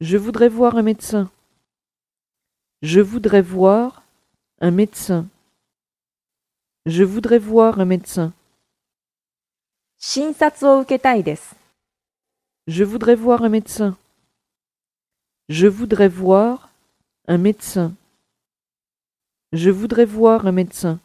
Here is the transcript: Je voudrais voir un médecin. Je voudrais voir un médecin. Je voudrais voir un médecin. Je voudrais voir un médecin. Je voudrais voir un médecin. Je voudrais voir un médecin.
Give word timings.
Je 0.00 0.18
voudrais 0.18 0.50
voir 0.50 0.76
un 0.76 0.82
médecin. 0.82 1.30
Je 2.82 3.00
voudrais 3.00 3.40
voir 3.40 4.02
un 4.60 4.70
médecin. 4.70 5.26
Je 6.84 7.04
voudrais 7.04 7.38
voir 7.38 7.80
un 7.80 7.86
médecin. 7.86 8.34
Je 12.66 12.84
voudrais 12.84 13.14
voir 13.14 13.42
un 13.42 13.48
médecin. 13.48 13.96
Je 15.46 15.66
voudrais 15.66 16.08
voir 16.08 16.68
un 17.28 17.38
médecin. 17.38 17.94
Je 19.54 19.70
voudrais 19.70 20.04
voir 20.04 20.46
un 20.46 20.52
médecin. 20.52 21.00